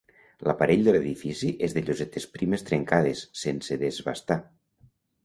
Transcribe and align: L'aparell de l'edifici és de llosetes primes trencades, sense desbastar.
L'aparell 0.45 0.85
de 0.85 0.93
l'edifici 0.93 1.49
és 1.67 1.75
de 1.75 1.83
llosetes 1.89 2.25
primes 2.37 2.65
trencades, 2.71 3.21
sense 3.43 3.79
desbastar. 3.83 4.39